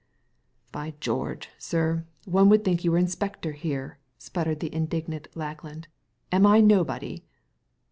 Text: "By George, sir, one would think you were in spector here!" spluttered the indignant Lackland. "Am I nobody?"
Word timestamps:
"By 0.71 0.95
George, 0.99 1.49
sir, 1.59 2.07
one 2.25 2.49
would 2.49 2.65
think 2.65 2.83
you 2.83 2.91
were 2.91 2.97
in 2.97 3.05
spector 3.05 3.53
here!" 3.53 3.99
spluttered 4.17 4.59
the 4.59 4.73
indignant 4.73 5.27
Lackland. 5.35 5.89
"Am 6.31 6.43
I 6.43 6.59
nobody?" 6.59 7.23